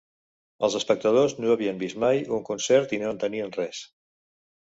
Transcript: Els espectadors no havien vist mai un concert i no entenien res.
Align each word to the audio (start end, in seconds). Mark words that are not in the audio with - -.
Els 0.67 0.77
espectadors 0.77 1.35
no 1.43 1.51
havien 1.55 1.81
vist 1.83 1.99
mai 2.05 2.21
un 2.39 2.41
concert 2.47 2.97
i 2.99 2.99
no 3.03 3.13
entenien 3.17 3.53
res. 3.59 3.83